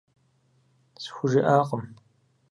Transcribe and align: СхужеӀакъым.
СхужеӀакъым. 1.03 1.83